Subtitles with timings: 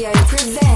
[0.00, 0.69] Radio presents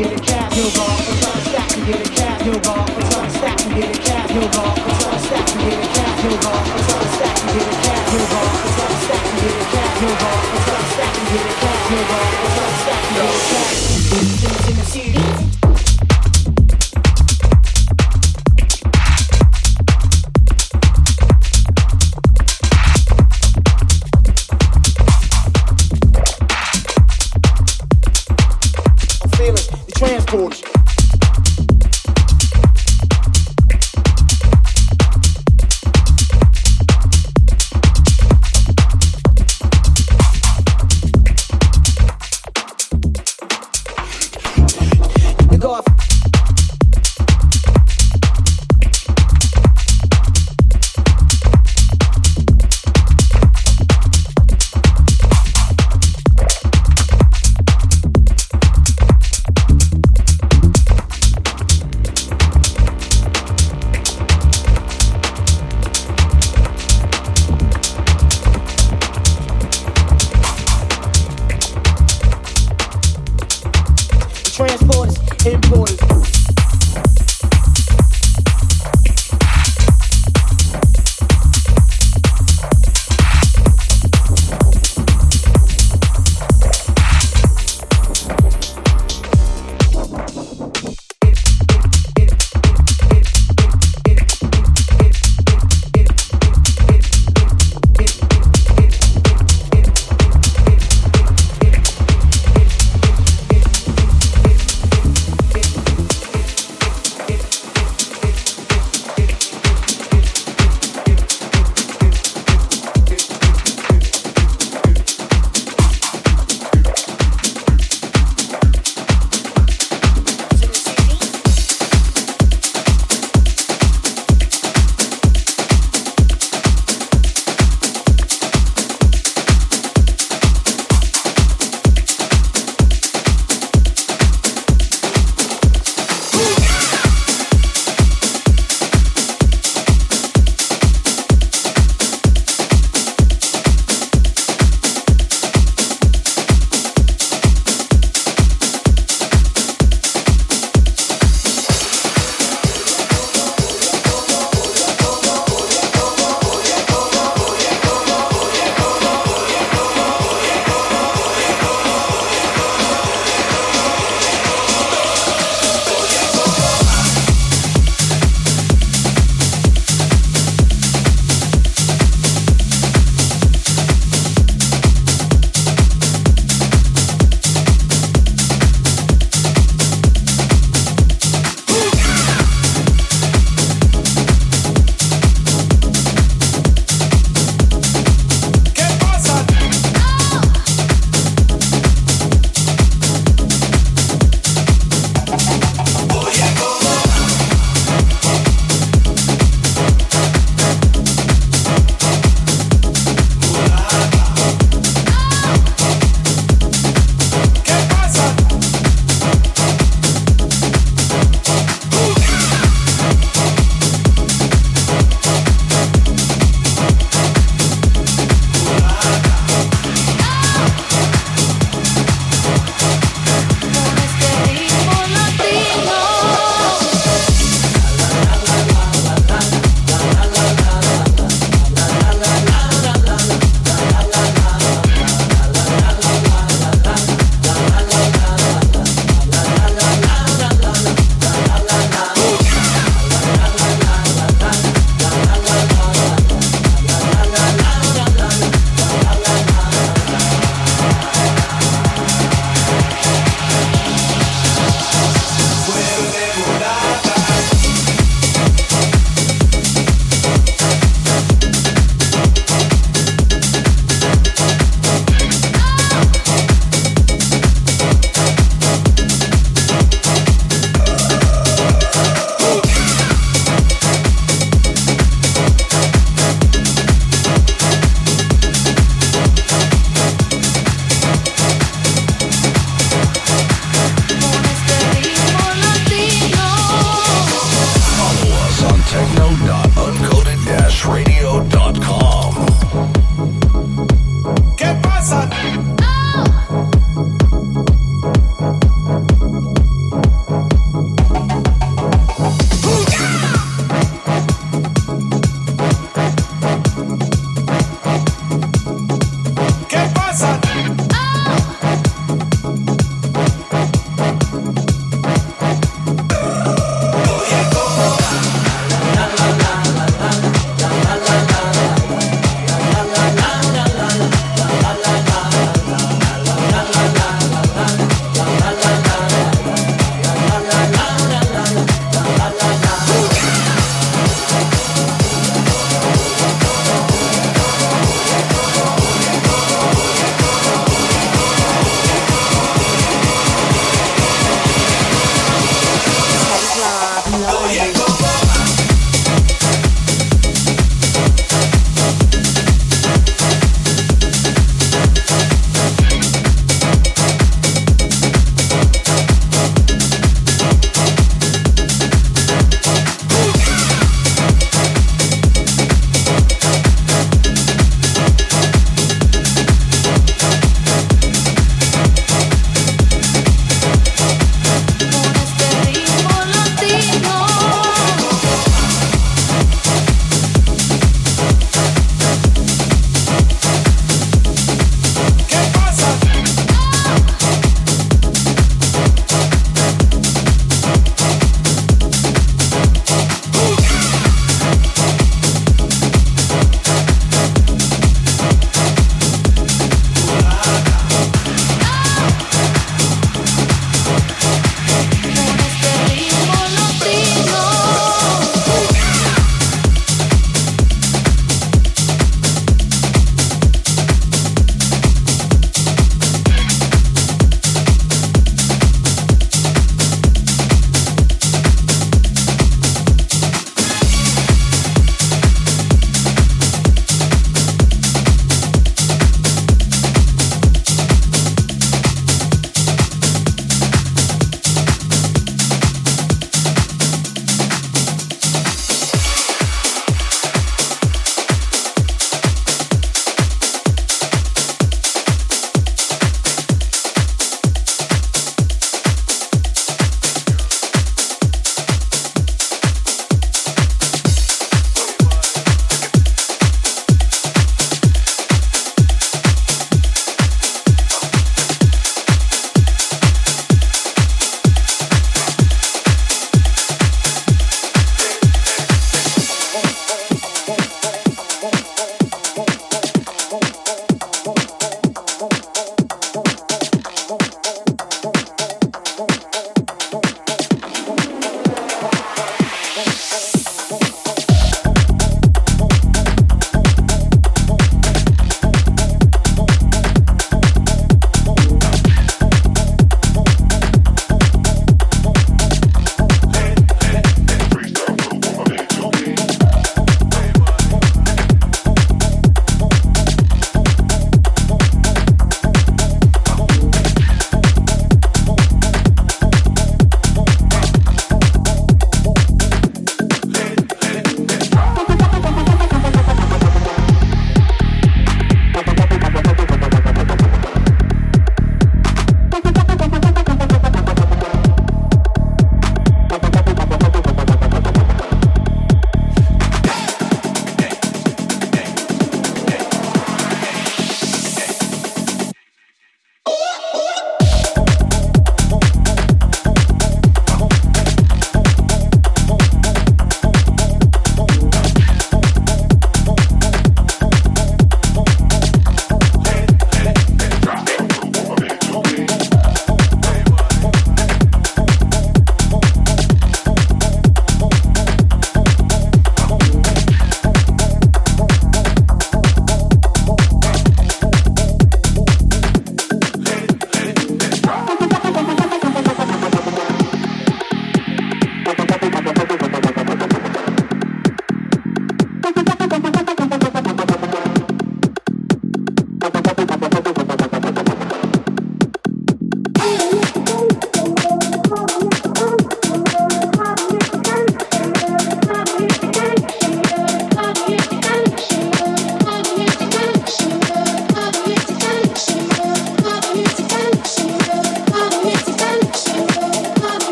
[0.00, 0.29] transport